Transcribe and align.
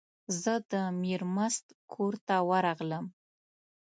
زه 0.41 0.53
د 0.71 0.73
میرمست 1.01 1.65
کور 1.93 2.13
ته 2.27 2.35
ورغلم. 2.49 3.05